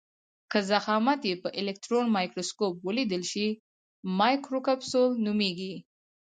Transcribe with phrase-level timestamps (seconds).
[0.51, 3.47] که ضخامت یې په الکټرون مایکروسکوپ ولیدل شي
[4.19, 5.75] مایکروکپسول نومیږي.